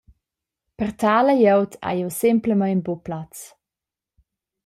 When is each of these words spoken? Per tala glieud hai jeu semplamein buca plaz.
Per 0.79 0.87
tala 1.01 1.33
glieud 1.39 1.71
hai 1.85 1.95
jeu 1.99 2.11
semplamein 2.21 2.83
buca 2.85 3.03
plaz. 3.05 3.37